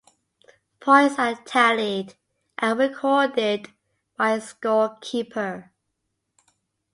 [0.79, 2.15] Points are tallied
[2.57, 3.69] and recorded
[4.17, 5.71] by a score-keeper.